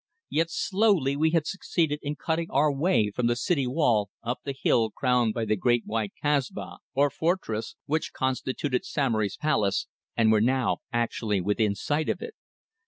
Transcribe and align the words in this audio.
Yet 0.31 0.49
slowly 0.49 1.15
we 1.15 1.29
had 1.29 1.45
succeeded 1.45 1.99
in 2.01 2.15
cutting 2.15 2.49
our 2.49 2.73
way 2.73 3.11
from 3.13 3.27
the 3.27 3.35
city 3.35 3.67
wall 3.67 4.09
up 4.23 4.39
the 4.43 4.55
hill 4.59 4.89
crowned 4.89 5.35
by 5.35 5.45
the 5.45 5.55
great 5.55 5.83
white 5.85 6.13
Kasbah, 6.23 6.79
or 6.95 7.11
fortress, 7.11 7.75
which 7.85 8.11
constituted 8.11 8.83
Samory's 8.83 9.37
palace, 9.37 9.85
and 10.17 10.31
were 10.31 10.41
now 10.41 10.77
actually 10.91 11.39
within 11.39 11.75
sight 11.75 12.09
of 12.09 12.19
it. 12.19 12.33